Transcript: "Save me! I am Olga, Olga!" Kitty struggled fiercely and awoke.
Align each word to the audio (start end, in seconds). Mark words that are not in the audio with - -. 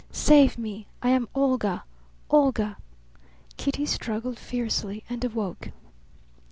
"Save 0.11 0.57
me! 0.57 0.87
I 1.03 1.09
am 1.09 1.27
Olga, 1.35 1.83
Olga!" 2.31 2.77
Kitty 3.57 3.85
struggled 3.85 4.39
fiercely 4.39 5.03
and 5.11 5.23
awoke. 5.23 5.69